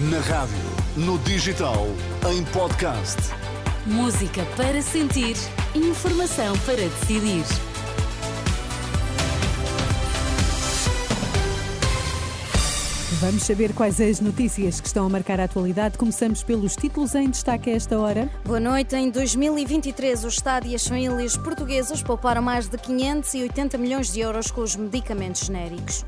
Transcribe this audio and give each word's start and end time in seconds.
Na 0.00 0.20
rádio, 0.20 0.54
no 0.96 1.18
digital, 1.18 1.88
em 2.30 2.44
podcast. 2.52 3.16
Música 3.84 4.46
para 4.56 4.80
sentir, 4.80 5.34
informação 5.74 6.56
para 6.58 6.76
decidir. 6.76 7.42
Vamos 13.20 13.42
saber 13.42 13.72
quais 13.72 14.00
as 14.00 14.20
notícias 14.20 14.80
que 14.80 14.86
estão 14.86 15.04
a 15.04 15.08
marcar 15.08 15.40
a 15.40 15.44
atualidade. 15.44 15.98
Começamos 15.98 16.44
pelos 16.44 16.76
títulos 16.76 17.16
em 17.16 17.28
destaque 17.28 17.68
a 17.68 17.74
esta 17.74 17.98
hora. 17.98 18.30
Boa 18.44 18.60
noite. 18.60 18.94
Em 18.94 19.10
2023, 19.10 20.22
o 20.22 20.28
Estado 20.28 20.68
e 20.68 20.76
as 20.76 20.86
famílias 20.86 21.36
portuguesas 21.36 22.04
pouparam 22.04 22.40
mais 22.40 22.68
de 22.68 22.78
580 22.78 23.76
milhões 23.76 24.12
de 24.12 24.20
euros 24.20 24.52
com 24.52 24.60
os 24.60 24.76
medicamentos 24.76 25.40
genéricos. 25.40 26.04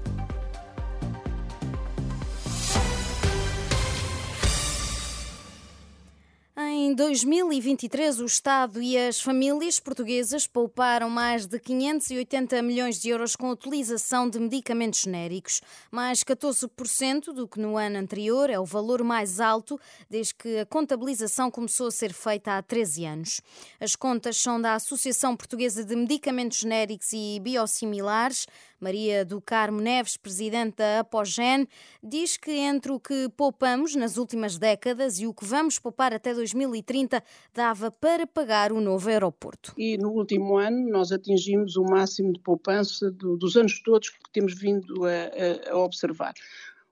Em 6.91 6.95
2023, 6.97 8.19
o 8.19 8.25
Estado 8.25 8.83
e 8.83 8.99
as 8.99 9.21
famílias 9.21 9.79
portuguesas 9.79 10.49
pouparam 10.49 11.09
mais 11.09 11.47
de 11.47 11.57
580 11.57 12.61
milhões 12.63 13.01
de 13.01 13.11
euros 13.11 13.37
com 13.37 13.47
a 13.47 13.53
utilização 13.53 14.29
de 14.29 14.41
medicamentos 14.41 15.03
genéricos, 15.03 15.61
mais 15.89 16.25
14% 16.25 17.33
do 17.33 17.47
que 17.47 17.61
no 17.61 17.77
ano 17.77 17.97
anterior, 17.97 18.51
é 18.51 18.59
o 18.59 18.65
valor 18.65 19.05
mais 19.05 19.39
alto 19.39 19.79
desde 20.11 20.35
que 20.35 20.59
a 20.59 20.67
contabilização 20.67 21.49
começou 21.49 21.87
a 21.87 21.93
ser 21.93 22.13
feita 22.13 22.59
há 22.59 22.61
13 22.61 23.05
anos. 23.05 23.41
As 23.79 23.95
contas 23.95 24.39
são 24.39 24.61
da 24.61 24.75
Associação 24.75 25.37
Portuguesa 25.37 25.85
de 25.85 25.95
Medicamentos 25.95 26.59
Genéricos 26.59 27.13
e 27.13 27.39
Biosimilares. 27.39 28.49
Maria 28.81 29.25
do 29.25 29.41
Carmo 29.41 29.81
Neves, 29.81 30.17
presidente 30.17 30.77
da 30.77 31.01
Apogen, 31.01 31.69
diz 32.03 32.37
que 32.37 32.51
entre 32.51 32.91
o 32.93 32.99
que 32.99 33.29
poupamos 33.37 33.95
nas 33.95 34.17
últimas 34.17 34.59
décadas 34.59 35.21
e 35.21 35.27
o 35.27 35.35
que 35.35 35.45
vamos 35.45 35.79
poupar 35.79 36.15
até 36.15 36.33
2030 36.33 37.23
dava 37.53 37.91
para 37.91 38.27
pagar 38.27 38.73
o 38.73 38.81
novo 38.81 39.09
aeroporto. 39.09 39.75
E 39.77 39.99
no 39.99 40.11
último 40.11 40.57
ano 40.57 40.89
nós 40.89 41.13
atingimos 41.13 41.77
o 41.77 41.85
máximo 41.85 42.33
de 42.33 42.41
poupança 42.41 43.11
do, 43.11 43.37
dos 43.37 43.57
anos 43.57 43.83
todos 43.83 44.09
que 44.09 44.19
temos 44.33 44.59
vindo 44.59 45.05
a, 45.05 45.71
a, 45.71 45.73
a 45.73 45.79
observar 45.79 46.33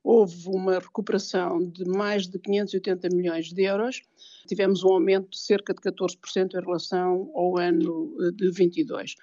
houve 0.03 0.49
uma 0.49 0.79
recuperação 0.79 1.59
de 1.59 1.85
mais 1.85 2.27
de 2.27 2.39
580 2.39 3.09
milhões 3.15 3.53
de 3.53 3.63
euros, 3.63 4.01
tivemos 4.47 4.83
um 4.83 4.89
aumento 4.95 5.29
de 5.31 5.39
cerca 5.39 5.75
de 5.75 5.81
14% 5.81 6.55
em 6.55 6.65
relação 6.65 7.31
ao 7.35 7.59
ano 7.59 8.17
eh, 8.21 8.31
de 8.33 8.51
22. 8.51 9.15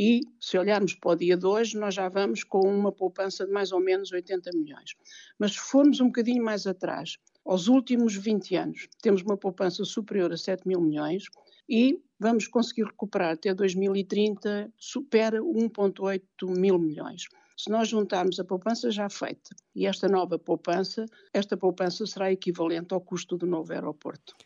E, 0.00 0.20
se 0.38 0.56
olharmos 0.56 0.94
para 0.94 1.10
o 1.10 1.16
dia 1.16 1.36
de 1.36 1.44
hoje, 1.44 1.76
nós 1.76 1.92
já 1.92 2.08
vamos 2.08 2.44
com 2.44 2.60
uma 2.60 2.92
poupança 2.92 3.44
de 3.44 3.50
mais 3.50 3.72
ou 3.72 3.80
menos 3.80 4.12
80 4.12 4.50
milhões. 4.54 4.94
Mas 5.36 5.54
se 5.54 5.58
formos 5.58 6.00
um 6.00 6.06
bocadinho 6.06 6.44
mais 6.44 6.68
atrás, 6.68 7.18
aos 7.44 7.66
últimos 7.66 8.14
20 8.14 8.54
anos, 8.54 8.88
temos 9.02 9.22
uma 9.22 9.36
poupança 9.36 9.84
superior 9.84 10.32
a 10.32 10.36
7 10.36 10.68
mil 10.68 10.80
milhões 10.80 11.24
e 11.68 12.00
vamos 12.20 12.46
conseguir 12.46 12.84
recuperar 12.84 13.32
até 13.32 13.52
2030, 13.52 14.72
supera 14.76 15.40
1,8 15.40 16.22
mil 16.56 16.78
milhões. 16.78 17.24
Se 17.56 17.68
nós 17.68 17.88
juntarmos 17.88 18.38
a 18.38 18.44
poupança 18.44 18.92
já 18.92 19.10
feita 19.10 19.50
e 19.74 19.84
esta 19.84 20.06
nova 20.06 20.38
poupança, 20.38 21.06
esta 21.34 21.56
poupança 21.56 22.06
será 22.06 22.30
equivalente 22.30 22.94
ao 22.94 23.00
custo 23.00 23.36
do 23.36 23.46
novo 23.46 23.72
aeroporto. 23.72 24.36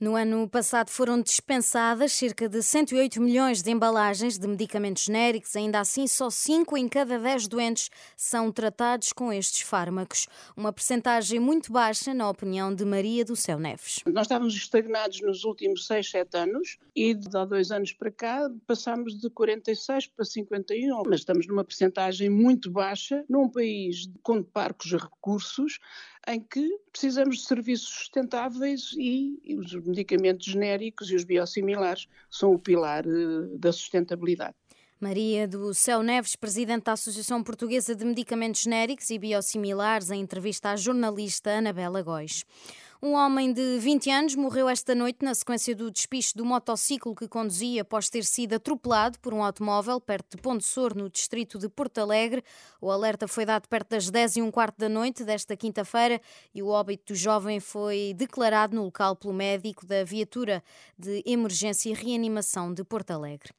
No 0.00 0.16
ano 0.16 0.48
passado 0.48 0.90
foram 0.90 1.20
dispensadas 1.22 2.12
cerca 2.12 2.48
de 2.48 2.60
108 2.60 3.22
milhões 3.22 3.62
de 3.62 3.70
embalagens 3.70 4.36
de 4.36 4.48
medicamentos 4.48 5.04
genéricos, 5.04 5.54
ainda 5.54 5.78
assim 5.78 6.08
só 6.08 6.28
5 6.28 6.76
em 6.76 6.88
cada 6.88 7.18
10 7.18 7.46
doentes 7.46 7.88
são 8.16 8.50
tratados 8.50 9.12
com 9.12 9.32
estes 9.32 9.62
fármacos. 9.62 10.26
Uma 10.56 10.72
percentagem 10.72 11.38
muito 11.38 11.70
baixa, 11.70 12.12
na 12.12 12.28
opinião 12.28 12.74
de 12.74 12.84
Maria 12.84 13.24
do 13.24 13.36
Céu 13.36 13.58
Neves. 13.60 14.00
Nós 14.06 14.24
estávamos 14.24 14.54
estagnados 14.54 15.20
nos 15.20 15.44
últimos 15.44 15.86
6, 15.86 16.10
7 16.10 16.36
anos 16.36 16.78
e 16.96 17.14
de 17.14 17.36
há 17.36 17.44
dois 17.44 17.70
anos 17.70 17.92
para 17.92 18.10
cá 18.10 18.50
passámos 18.66 19.16
de 19.16 19.30
46 19.30 20.08
para 20.08 20.24
51, 20.24 21.02
mas 21.06 21.20
estamos 21.20 21.46
numa 21.46 21.64
percentagem 21.64 22.28
muito 22.28 22.70
baixa 22.70 23.24
num 23.28 23.48
país 23.48 24.10
com 24.22 24.42
parcos 24.42 24.92
recursos 24.92 25.78
em 26.28 26.40
que 26.40 26.78
precisamos 26.90 27.38
de 27.38 27.44
serviços 27.44 27.88
sustentáveis 27.88 28.94
e, 28.96 29.40
os 29.58 29.74
medicamentos 29.84 30.46
genéricos 30.46 31.10
e 31.10 31.16
os 31.16 31.24
biosimilares 31.24 32.06
são 32.30 32.52
o 32.52 32.58
pilar 32.58 33.04
eh, 33.06 33.56
da 33.58 33.72
sustentabilidade. 33.72 34.54
Maria 35.00 35.48
do 35.48 35.74
Céu 35.74 36.00
Neves, 36.00 36.36
presidente 36.36 36.84
da 36.84 36.92
Associação 36.92 37.42
Portuguesa 37.42 37.92
de 37.92 38.04
Medicamentos 38.04 38.62
Genéricos 38.62 39.10
e 39.10 39.18
Biosimilares, 39.18 40.12
em 40.12 40.20
entrevista 40.20 40.70
à 40.70 40.76
jornalista 40.76 41.50
Anabela 41.50 42.02
Góis. 42.02 42.44
Um 43.04 43.14
homem 43.14 43.52
de 43.52 43.80
20 43.80 44.10
anos 44.12 44.36
morreu 44.36 44.68
esta 44.68 44.94
noite 44.94 45.24
na 45.24 45.34
sequência 45.34 45.74
do 45.74 45.90
despiche 45.90 46.36
do 46.36 46.44
motociclo 46.44 47.16
que 47.16 47.26
conduzia 47.26 47.82
após 47.82 48.08
ter 48.08 48.24
sido 48.24 48.54
atropelado 48.54 49.18
por 49.18 49.34
um 49.34 49.42
automóvel 49.42 50.00
perto 50.00 50.36
de 50.36 50.40
Ponte 50.40 50.64
Sor, 50.64 50.94
no 50.94 51.10
distrito 51.10 51.58
de 51.58 51.68
Porto 51.68 51.98
Alegre. 51.98 52.44
O 52.80 52.92
alerta 52.92 53.26
foi 53.26 53.44
dado 53.44 53.66
perto 53.66 53.88
das 53.88 54.08
10 54.08 54.36
e 54.36 54.42
um 54.42 54.52
quarto 54.52 54.78
da 54.78 54.88
noite 54.88 55.24
desta 55.24 55.56
quinta-feira 55.56 56.20
e 56.54 56.62
o 56.62 56.68
óbito 56.68 57.12
do 57.12 57.16
jovem 57.16 57.58
foi 57.58 58.14
declarado 58.16 58.76
no 58.76 58.84
local 58.84 59.16
pelo 59.16 59.34
médico 59.34 59.84
da 59.84 60.04
viatura 60.04 60.62
de 60.96 61.24
emergência 61.26 61.90
e 61.90 61.94
reanimação 61.94 62.72
de 62.72 62.84
Porto 62.84 63.10
Alegre. 63.10 63.52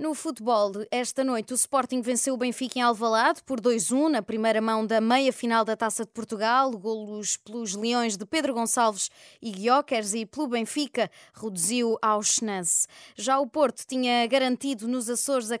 No 0.00 0.14
futebol, 0.14 0.72
esta 0.90 1.22
noite 1.22 1.52
o 1.52 1.54
Sporting 1.54 2.00
venceu 2.00 2.32
o 2.32 2.36
Benfica 2.38 2.78
em 2.78 2.82
Alvalade 2.82 3.42
por 3.44 3.60
2-1 3.60 4.08
na 4.08 4.22
primeira 4.22 4.58
mão 4.58 4.86
da 4.86 4.98
meia-final 4.98 5.62
da 5.62 5.76
Taça 5.76 6.06
de 6.06 6.10
Portugal, 6.10 6.70
golos 6.70 7.36
pelos 7.36 7.74
Leões 7.74 8.16
de 8.16 8.24
Pedro 8.24 8.54
Gonçalves 8.54 9.10
e 9.42 9.50
Guiocers 9.50 10.14
e 10.14 10.24
pelo 10.24 10.48
Benfica 10.48 11.10
reduziu 11.34 11.98
ao 12.00 12.22
Schnance. 12.22 12.86
Já 13.14 13.38
o 13.38 13.46
Porto 13.46 13.84
tinha 13.86 14.26
garantido 14.26 14.88
nos 14.88 15.10
Açores 15.10 15.50
a 15.50 15.58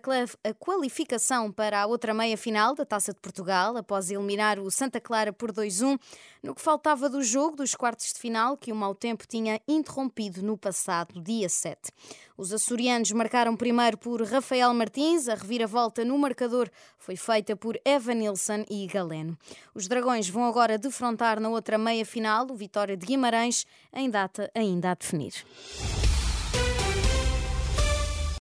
qualificação 0.58 1.52
para 1.52 1.82
a 1.82 1.86
outra 1.86 2.14
meia-final 2.14 2.74
da 2.74 2.86
Taça 2.86 3.12
de 3.12 3.20
Portugal, 3.20 3.76
após 3.76 4.10
eliminar 4.10 4.58
o 4.58 4.70
Santa 4.70 5.02
Clara 5.02 5.34
por 5.34 5.52
2-1, 5.52 6.00
no 6.42 6.54
que 6.54 6.62
faltava 6.62 7.10
do 7.10 7.22
jogo 7.22 7.56
dos 7.56 7.74
quartos 7.74 8.10
de 8.10 8.18
final 8.18 8.56
que 8.56 8.72
o 8.72 8.74
mau 8.74 8.94
tempo 8.94 9.26
tinha 9.28 9.60
interrompido 9.68 10.42
no 10.42 10.56
passado 10.56 11.20
dia 11.20 11.50
7. 11.50 11.92
Os 12.40 12.54
açorianos 12.54 13.12
marcaram 13.12 13.54
primeiro 13.54 13.98
por 13.98 14.22
Rafael 14.22 14.72
Martins, 14.72 15.28
a 15.28 15.34
reviravolta 15.34 16.06
no 16.06 16.16
marcador 16.16 16.70
foi 16.96 17.14
feita 17.14 17.54
por 17.54 17.78
Evan 17.84 18.14
Nilsson 18.14 18.64
e 18.70 18.86
Galeno. 18.86 19.36
Os 19.74 19.86
Dragões 19.86 20.26
vão 20.26 20.44
agora 20.44 20.78
defrontar 20.78 21.38
na 21.38 21.50
outra 21.50 21.76
meia-final 21.76 22.46
o 22.50 22.54
Vitória 22.54 22.96
de 22.96 23.04
Guimarães, 23.04 23.66
em 23.92 24.08
data 24.08 24.50
ainda 24.54 24.90
a 24.90 24.94
definir. 24.94 25.34